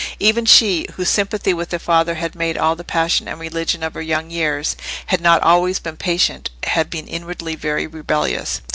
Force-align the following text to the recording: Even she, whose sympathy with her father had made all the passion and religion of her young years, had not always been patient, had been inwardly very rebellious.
Even 0.19 0.47
she, 0.47 0.87
whose 0.95 1.09
sympathy 1.09 1.53
with 1.53 1.71
her 1.71 1.77
father 1.77 2.15
had 2.15 2.33
made 2.33 2.57
all 2.57 2.75
the 2.75 2.83
passion 2.83 3.27
and 3.27 3.39
religion 3.39 3.83
of 3.83 3.93
her 3.93 4.01
young 4.01 4.31
years, 4.31 4.75
had 5.05 5.21
not 5.21 5.43
always 5.43 5.77
been 5.77 5.95
patient, 5.95 6.49
had 6.63 6.89
been 6.89 7.07
inwardly 7.07 7.53
very 7.55 7.85
rebellious. 7.85 8.61